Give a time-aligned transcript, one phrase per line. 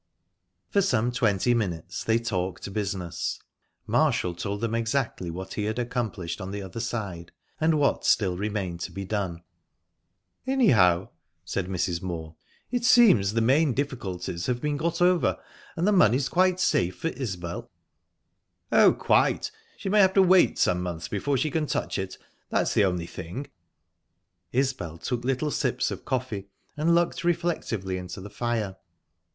[0.71, 3.39] For some twenty minutes they talked business.
[3.85, 8.35] Marshall told them exactly what he had accomplished on the other side, and what still
[8.35, 9.43] remained to be done.
[10.47, 11.09] "Anyhow,"
[11.45, 12.01] said Mrs.
[12.01, 12.35] Moor,
[12.71, 15.37] "it seems that the main difficulties have been got over,
[15.75, 17.69] and the money's quite safe for Isbel?"
[18.71, 19.51] "Oh, quite.
[19.77, 22.17] She may have to wait some months before she can touch it
[22.49, 23.51] that's the only thing."
[24.51, 28.77] Isbel took little sips of coffee, and looked reflectively into the fire.